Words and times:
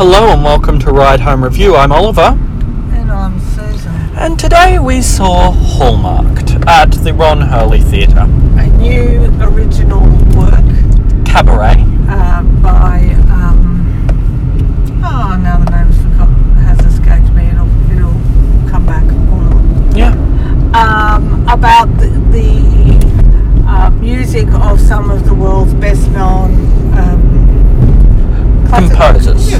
Hello 0.00 0.32
and 0.32 0.42
welcome 0.42 0.78
to 0.80 0.90
Ride 0.90 1.20
Home 1.20 1.44
Review. 1.44 1.76
I'm 1.76 1.92
Oliver, 1.92 2.36
And 2.92 3.10
I'm 3.12 3.38
Susan. 3.38 3.90
and 4.16 4.38
today 4.38 4.78
we 4.78 5.02
saw 5.02 5.50
Hallmarked 5.52 6.52
at 6.66 6.90
the 6.92 7.12
Ron 7.12 7.40
Hurley 7.42 7.80
Theatre, 7.80 8.26
A 8.58 8.66
new 8.78 9.26
original 9.42 10.00
work 10.36 10.64
Cabaret. 11.26 11.84
uh, 12.08 12.42
by, 12.62 13.14
um, 13.30 14.06
oh, 15.04 15.38
now 15.42 15.58
the 15.58 15.70
name's 15.70 15.98
forgotten, 16.02 16.54
has 16.56 16.78
escaped 16.86 17.30
me. 17.34 17.46
It'll, 17.48 17.68
it'll 17.92 18.70
come 18.70 18.86
back 18.86 19.04
or 19.04 19.42
not. 19.42 19.96
Yeah, 19.96 20.12
Um, 20.74 21.46
about 21.48 21.88
the, 21.98 22.08
the 22.32 23.66
uh, 23.68 23.90
music 23.90 24.48
of 24.48 24.80
some 24.80 25.10
of 25.10 25.24
the 25.26 25.34
world's 25.34 25.74
best 25.74 26.10
known 26.12 26.52
um, 26.98 27.26
Composers. 28.70 29.50
Yeah. 29.50 29.58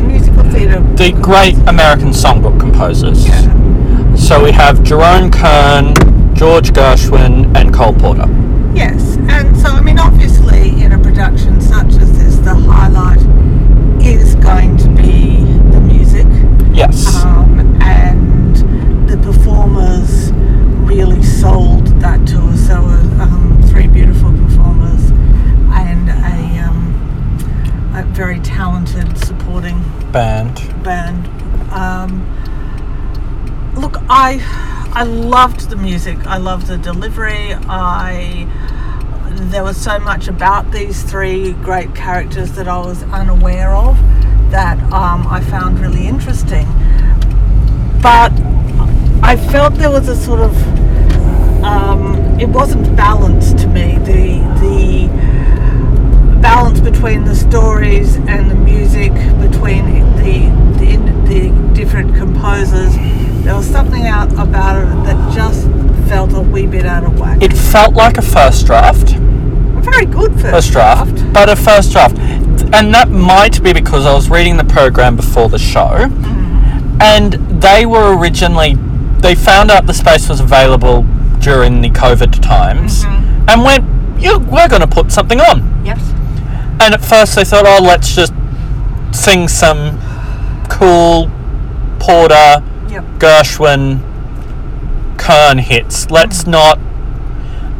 The 0.51 1.13
great 1.23 1.57
American 1.69 2.11
songbook 2.11 2.59
composers. 2.59 3.27
Yeah. 3.27 4.15
So 4.17 4.43
we 4.43 4.53
have 4.53 4.83
Jerome 4.83 5.31
Kern, 5.31 5.95
George 6.35 6.73
Gershwin, 6.73 7.57
and 7.57 7.73
Cole 7.73 7.95
Porter. 7.95 8.27
Yes, 8.75 9.17
and 9.29 9.57
so 9.57 9.69
I 9.69 9.81
mean, 9.81 9.99
obviously, 9.99 10.83
in 10.83 10.93
a 10.93 10.99
production 10.99 11.61
such 11.61 11.93
as 11.95 12.17
this, 12.19 12.37
the 12.39 12.55
highlight 12.55 13.19
is 14.05 14.35
going 14.37 14.77
to 14.79 14.89
be 14.89 15.45
the 15.73 15.81
music, 15.81 16.27
Yes. 16.73 17.23
um, 17.25 17.59
and 17.83 18.57
the 19.09 19.17
performers 19.19 20.33
really 20.89 21.23
sold 21.23 21.87
that 22.01 22.27
to 22.29 22.39
us. 22.39 22.67
So, 22.67 22.75
uh, 22.75 23.23
um, 23.23 23.61
three 23.67 23.87
beautiful 23.89 24.31
performers 24.33 25.11
and 25.73 26.09
a, 26.09 26.65
um, 26.65 27.93
a 27.95 28.10
very 28.21 28.41
talented 28.41 29.17
supporting 29.17 29.81
Band. 30.13 30.55
band. 30.85 31.27
Um, 31.73 32.21
look, 33.75 33.97
I 34.11 34.39
I 34.93 35.05
loved 35.05 35.71
the 35.71 35.77
music. 35.77 36.19
I 36.27 36.37
loved 36.37 36.67
the 36.67 36.77
delivery. 36.77 37.55
I 37.67 38.47
there 39.53 39.65
was 39.65 39.79
so 39.79 39.99
much 39.99 40.29
about 40.29 40.71
these 40.71 41.03
three 41.03 41.55
great 41.65 41.95
characters 41.95 42.53
that 42.57 42.69
I 42.69 42.77
was 42.77 43.03
unaware 43.05 43.75
of 43.75 43.97
that 44.51 44.79
um, 44.93 45.27
I 45.27 45.41
found 45.41 45.81
really 45.81 46.07
interesting. 46.07 46.67
But 48.03 48.33
I 49.23 49.35
felt 49.51 49.77
there 49.77 49.91
was 49.91 50.09
a 50.09 50.17
sort 50.17 50.41
of 50.41 50.55
um, 51.65 52.39
it 52.39 52.51
wasn't 52.51 52.95
balanced 52.95 53.57
to 53.61 53.67
me. 53.67 53.97
The 53.97 54.41
the 54.61 55.09
balance 56.41 56.81
between 56.81 57.25
the 57.25 57.35
stories 57.35 58.17
and 58.17 58.51
the 58.51 58.55
music 58.55 59.13
between 59.41 59.85
the 60.17 60.51
the, 60.79 60.97
the 61.29 61.75
different 61.75 62.15
composers. 62.17 62.95
There 63.45 63.55
was 63.55 63.67
something 63.67 64.07
out 64.07 64.33
about 64.33 64.83
it 64.83 65.05
that 65.05 65.35
just 65.35 65.65
felt 66.09 66.33
a 66.35 66.41
wee 66.41 66.67
bit 66.67 66.87
out 66.87 67.05
of 67.05 67.19
whack. 67.19 67.43
It 67.43 67.53
felt 67.53 67.95
like 67.95 68.17
a 68.19 68.23
first 68.23 68.67
draft. 68.67 69.13
a 69.13 69.81
very 69.83 70.07
good 70.07 70.33
first, 70.33 70.51
First 70.51 70.73
draft, 70.73 71.33
but 71.33 71.49
a 71.49 71.57
first 71.57 71.93
draft. 71.93 72.19
And 72.73 72.95
that 72.95 73.09
might 73.11 73.63
be 73.63 73.73
because 73.73 74.07
I 74.07 74.15
was 74.15 74.31
reading 74.31 74.57
the 74.57 74.65
program 74.65 75.17
before 75.17 75.49
the 75.49 75.59
show, 75.59 76.09
mm-hmm. 76.09 77.01
and 77.01 77.35
they 77.61 77.87
were 77.87 78.17
originally 78.17 78.77
they 79.21 79.35
found 79.35 79.71
out 79.71 79.87
the 79.87 79.95
space 79.95 80.29
was 80.29 80.41
available 80.41 81.03
during 81.41 81.83
the 81.83 81.91
COVID 81.91 82.41
times, 82.43 83.05
mm-hmm. 83.05 83.49
and 83.49 83.65
went, 83.65 83.85
"Yeah, 84.21 84.37
we're 84.37 84.69
going 84.69 84.83
to 84.83 84.87
put 84.87 85.13
something 85.13 85.41
on." 85.41 85.70
And 86.81 86.95
at 86.95 87.05
first 87.05 87.35
they 87.37 87.45
thought, 87.45 87.65
"Oh, 87.67 87.83
let's 87.83 88.15
just 88.15 88.33
sing 89.13 89.49
some 89.49 90.01
Cole 90.69 91.31
Porter, 91.99 92.63
Yep. 92.89 93.05
Gershwin, 93.19 94.01
Kern 95.19 95.59
hits. 95.59 96.11
Let's 96.11 96.47
not." 96.47 96.79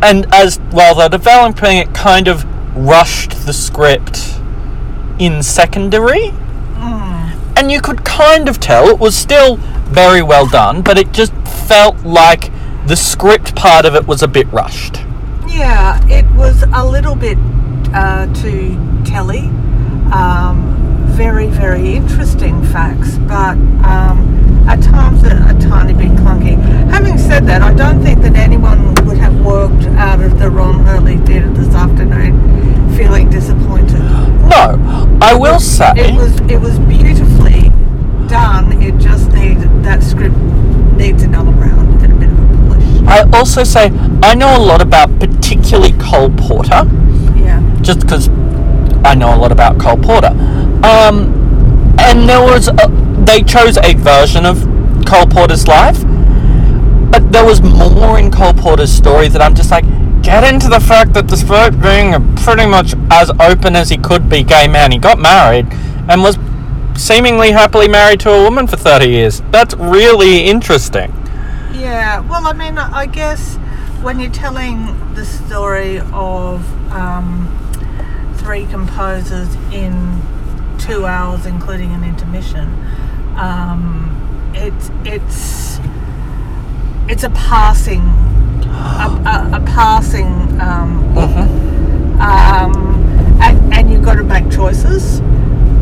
And 0.03 0.27
as 0.33 0.59
while 0.71 0.95
they're 0.95 1.09
developing 1.09 1.79
it, 1.79 1.95
kind 1.95 2.29
of 2.29 2.45
rushed 2.77 3.47
the 3.47 3.53
script 3.53 4.37
in 5.19 5.43
secondary, 5.43 6.33
and 7.57 7.71
you 7.71 7.81
could 7.81 8.05
kind 8.05 8.49
of 8.49 8.59
tell 8.61 8.89
it 8.89 8.99
was 8.99 9.15
still 9.15 9.57
very 9.87 10.23
well 10.23 10.47
done, 10.47 10.81
but 10.81 10.97
it 10.97 11.13
just 11.13 11.33
felt 11.69 12.05
like 12.05 12.51
the 12.87 12.97
script 12.97 13.55
part 13.55 13.85
of 13.85 13.95
it 13.95 14.07
was 14.07 14.23
a 14.23 14.29
bit 14.29 14.51
rushed. 14.53 15.03
Yeah, 15.47 16.01
it 16.09 16.31
was 16.31 16.65
a 16.73 16.85
little 16.87 17.15
bit 17.15 17.37
uh, 17.93 18.27
too 18.33 18.79
telly. 19.11 19.41
Um, 20.13 20.77
very, 21.09 21.47
very 21.49 21.95
interesting 21.95 22.65
facts, 22.67 23.19
but 23.19 23.57
um, 23.85 24.65
at 24.69 24.81
times 24.83 25.23
a, 25.25 25.35
a 25.55 25.61
tiny 25.61 25.93
bit 25.93 26.13
clunky. 26.19 26.57
Having 26.91 27.19
said 27.19 27.47
that, 27.47 27.61
I 27.63 27.75
don't 27.75 28.03
think 28.03 28.23
that 28.23 28.37
anyone 28.37 28.95
would 29.07 29.19
have 29.19 29.39
walked 29.45 29.85
out 29.99 30.21
of 30.21 30.39
the 30.39 30.49
Ron 30.49 30.85
Hurley 30.85 31.19
Theatre 31.19 31.51
this 31.51 31.75
afternoon 31.75 32.97
feeling 32.97 33.29
disappointed. 33.31 33.99
No, 33.99 35.19
I 35.21 35.35
will 35.35 35.61
say. 35.61 35.93
It 35.97 36.15
was 36.15 36.41
it 36.51 36.61
was 36.61 36.79
beautifully 36.81 37.69
done. 38.29 38.81
It 38.83 38.97
just 38.99 39.31
needs 39.33 39.63
that 39.83 40.03
script 40.03 40.37
needs 40.97 41.23
another 41.23 41.51
round 41.53 42.03
and 42.03 42.13
a 42.13 42.17
bit 42.17 42.29
of 42.31 42.39
a 42.39 42.69
polish. 42.69 43.09
I 43.09 43.39
also 43.39 43.65
say 43.65 43.91
I 44.23 44.35
know 44.35 44.57
a 44.57 44.63
lot 44.63 44.81
about 44.81 45.19
particularly 45.19 45.93
Cole 45.99 46.31
Porter, 46.31 46.83
Yeah. 47.37 47.61
just 47.83 48.01
because 48.01 48.29
I 49.05 49.15
know 49.15 49.35
a 49.35 49.39
lot 49.39 49.53
about 49.53 49.79
Cole 49.79 49.97
Porter. 49.97 50.31
Um, 50.85 51.35
and 51.99 52.29
there 52.29 52.41
was 52.41 52.69
a, 52.69 53.25
they 53.27 53.43
chose 53.43 53.77
a 53.77 53.95
version 53.95 54.47
of 54.47 54.63
Cole 55.07 55.27
Porter's 55.27 55.67
life, 55.67 56.03
but 57.11 57.33
there 57.33 57.45
was 57.45 57.61
more 57.61 58.19
in 58.19 58.31
Cole 58.31 58.53
Porter's 58.55 58.93
story 58.93 59.29
that 59.29 59.43
I'm 59.43 59.55
just 59.55 59.71
like, 59.71 59.85
get 60.23 60.45
into 60.45 60.69
the 60.69 60.81
fact 60.81 61.15
that 61.15 61.27
despite 61.27 61.81
being 61.81 62.37
pretty 62.37 62.67
much 62.67 62.95
as 63.11 63.31
open 63.41 63.75
as 63.77 63.89
he 63.89 63.99
could 63.99 64.29
be 64.29 64.43
gay 64.43 64.69
man, 64.69 64.93
he 64.93 64.99
got 64.99 65.19
married 65.19 65.67
and 66.09 66.23
was 66.23 66.39
seemingly 66.97 67.53
happily 67.53 67.89
married 67.89 68.21
to 68.21 68.31
a 68.31 68.43
woman 68.43 68.67
for 68.67 68.77
30 68.77 69.09
years. 69.09 69.43
That's 69.51 69.75
really 69.75 70.47
interesting. 70.47 71.11
Yeah, 71.73 72.21
well, 72.21 72.47
I 72.47 72.53
mean, 72.53 72.77
I 72.79 73.07
guess 73.07 73.57
when 74.03 74.21
you're 74.21 74.31
telling 74.31 75.15
the 75.15 75.25
story 75.25 75.99
of 75.99 76.93
um, 76.93 77.70
three 78.51 78.67
composers 78.67 79.55
in 79.73 80.21
two 80.77 81.07
hours, 81.07 81.47
including 81.47 81.93
an 81.93 82.03
intermission, 82.03 82.67
um, 83.37 84.51
it's 84.57 84.91
it's 85.05 85.79
it's 87.09 87.23
a 87.23 87.31
passing 87.31 88.01
a, 88.01 89.23
a, 89.25 89.51
a 89.53 89.61
passing 89.67 90.61
um, 90.61 91.15
look, 91.15 91.31
um, 92.21 92.75
and, 93.41 93.73
and 93.73 93.89
you've 93.89 94.03
got 94.05 94.15
to 94.15 94.25
make 94.25 94.51
choices, 94.51 95.21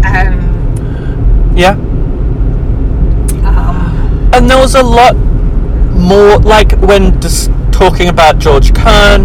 and 0.05 0.39
Yeah. 1.59 1.71
um, 3.49 4.31
and 4.35 4.51
there 4.51 4.59
was 4.59 4.75
a 4.75 4.83
lot 4.83 5.17
more 5.97 6.37
like 6.41 6.73
when 6.83 7.19
just 7.23 7.51
talking 7.73 8.11
about 8.11 8.39
George 8.39 8.75
Kern 8.75 9.25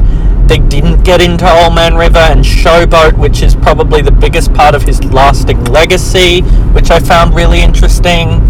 they 0.53 0.59
didn't 0.67 1.03
get 1.03 1.19
into 1.19 1.51
Old 1.51 1.73
Man 1.73 1.95
River 1.95 2.19
and 2.19 2.45
Showboat 2.45 3.17
which 3.17 3.41
is 3.41 3.55
probably 3.55 4.03
the 4.03 4.11
biggest 4.11 4.53
part 4.53 4.75
of 4.75 4.83
his 4.83 5.03
lasting 5.05 5.63
legacy 5.63 6.41
which 6.73 6.91
I 6.91 6.99
found 6.99 7.33
really 7.33 7.61
interesting. 7.61 8.45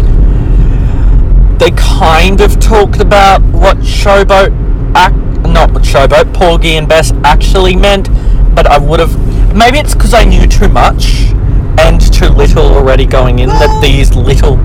They 1.56 1.70
kind 1.70 2.42
of 2.42 2.60
talked 2.60 3.00
about 3.00 3.40
what 3.40 3.78
Showboat 3.78 4.52
act 4.94 5.16
not 5.48 5.72
what 5.72 5.82
Showboat 5.84 6.34
Porgy 6.34 6.76
and 6.76 6.86
Bess 6.86 7.12
actually 7.24 7.74
meant 7.74 8.10
but 8.54 8.66
I 8.66 8.76
would 8.76 9.00
have 9.00 9.56
maybe 9.56 9.78
it's 9.78 9.94
because 9.94 10.12
I 10.12 10.24
knew 10.24 10.46
too 10.46 10.68
much 10.68 11.30
and 11.78 12.02
too 12.12 12.28
little 12.28 12.66
already 12.66 13.06
going 13.06 13.38
in 13.38 13.48
that 13.48 13.80
these 13.80 14.14
little 14.14 14.58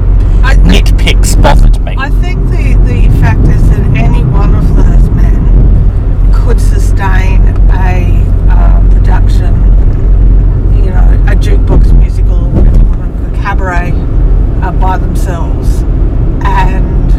I, 0.44 0.56
nitpicks 0.56 1.42
bothered 1.42 1.80
me. 1.86 1.96
I 1.98 2.10
think 2.10 2.40
the, 2.50 2.74
the 2.84 3.20
fact 3.22 3.48
is 3.48 3.70
that 3.70 3.96
any 3.96 4.26
one 4.26 4.56
of 4.56 4.68
those 4.76 5.10
men 5.12 5.30
could 6.34 6.60
sustain 6.60 7.42
a 7.72 8.24
uh, 8.50 8.82
production, 8.92 9.54
you 10.76 10.90
know, 10.90 11.26
a 11.28 11.36
jukebox 11.36 11.98
musical 11.98 12.36
or 12.36 12.50
whatever 12.50 12.78
you 12.78 12.84
want 12.86 13.18
to, 13.18 13.40
a 13.40 13.44
cabaret 13.44 13.92
uh, 14.64 14.72
by 14.74 14.98
themselves, 14.98 15.84
and 16.44 17.12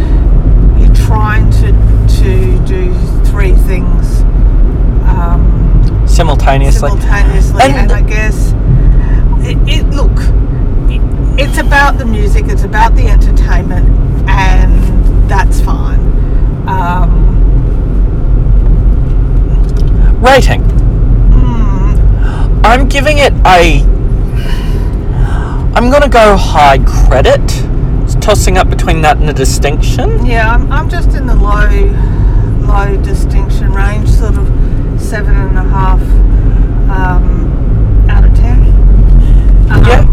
you're 0.81 0.95
trying 1.07 1.51
to 1.51 1.71
to 2.21 2.65
do 2.67 2.93
three 3.25 3.53
things 3.53 4.23
um, 5.09 6.07
simultaneously. 6.81 7.63
And- 7.63 7.77
and, 7.77 7.93
I 7.93 8.01
guess 8.03 8.53
it, 9.47 9.57
it 9.69 9.87
look, 9.91 10.11
it, 10.91 11.01
it's 11.39 11.59
about 11.59 11.99
the 11.99 12.07
music, 12.07 12.47
it's 12.49 12.65
about 12.65 12.95
the 12.97 13.07
entertainment, 13.09 13.89
and 14.29 15.29
that's 15.31 15.61
fine. 15.61 16.01
Um, 16.69 17.29
Rating. 20.23 20.63
I'm 22.63 22.89
giving 22.89 23.19
it 23.19 23.33
a. 23.47 23.83
I'm 25.75 25.91
gonna 25.91 26.11
go 26.11 26.37
high 26.37 26.79
credit. 26.85 27.41
It's 28.05 28.15
tossing 28.17 28.59
up 28.59 28.69
between 28.69 29.01
that 29.03 29.17
and 29.17 29.31
a 29.31 29.33
distinction. 29.33 30.27
Yeah, 30.27 30.53
I'm, 30.55 30.71
I'm 30.71 30.91
just 30.91 31.15
in 31.17 31.27
the 31.27 31.35
low, 31.35 31.67
low 32.67 33.03
distinction 33.03 33.73
range, 33.73 34.11
sort 34.11 34.35
of 34.37 34.47
seven 35.01 35.35
and 35.35 35.57
a 35.57 35.63
half 35.63 36.03
um, 36.91 38.07
out 38.11 38.25
of 38.25 38.35
ten. 38.35 38.61
Um, 39.71 39.85
Yeah. 39.87 40.05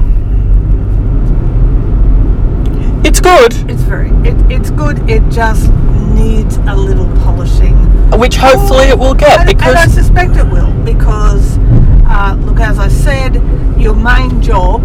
It's 3.04 3.20
good, 3.20 3.54
It's 3.70 3.82
very, 3.84 4.10
it, 4.28 4.37
it's 4.50 4.70
good. 4.72 5.10
It 5.10 5.28
just 5.30 5.72
needs 6.14 6.58
a 6.58 6.76
little 6.76 7.08
polishing. 7.24 7.76
which 8.20 8.36
hopefully 8.36 8.86
it 8.86 8.98
will 8.98 9.14
get 9.14 9.40
and, 9.42 9.50
and 9.50 9.62
I 9.78 9.88
suspect 9.88 10.36
it 10.38 10.46
will 10.48 10.72
because, 10.84 11.58
uh, 12.08 12.36
look, 12.40 12.60
as 12.60 12.80
I 12.80 12.88
said, 12.88 13.36
your 13.80 13.94
main 13.96 14.42
job 14.42 14.82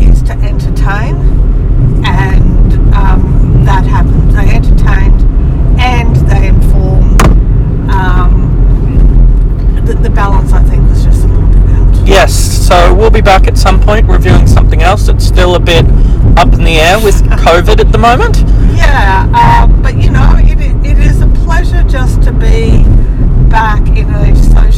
is 0.00 0.22
to 0.24 0.32
entertain, 0.32 1.16
and 2.04 2.72
um, 2.94 3.62
that 3.64 3.84
happened. 3.84 4.30
They 4.32 4.48
entertained 4.54 5.22
and 5.80 6.14
they 6.28 6.48
informed. 6.48 7.22
Um, 7.90 8.52
the, 9.86 9.94
the 9.94 10.10
balance, 10.10 10.52
I 10.52 10.62
think, 10.64 10.88
was 10.88 11.04
just 11.04 11.24
a 11.24 11.28
little 11.28 11.48
bit 11.48 11.70
out. 11.70 12.06
yes. 12.06 12.55
So 12.66 12.92
we'll 12.92 13.12
be 13.12 13.20
back 13.20 13.46
at 13.46 13.56
some 13.56 13.80
point 13.80 14.08
reviewing 14.08 14.48
something 14.48 14.82
else. 14.82 15.06
It's 15.06 15.24
still 15.24 15.54
a 15.54 15.60
bit 15.60 15.84
up 16.36 16.52
in 16.52 16.64
the 16.64 16.80
air 16.80 16.98
with 16.98 17.22
COVID 17.46 17.78
at 17.78 17.92
the 17.92 17.98
moment. 17.98 18.38
Yeah, 18.76 19.62
um, 19.62 19.80
but 19.82 19.96
you 19.96 20.10
know, 20.10 20.34
it, 20.38 20.58
it 20.84 20.98
is 20.98 21.20
a 21.20 21.28
pleasure 21.44 21.84
just 21.84 22.22
to 22.24 22.32
be 22.32 22.82
back 23.48 23.86
in 23.96 24.10
a 24.10 24.34
socially 24.34 24.75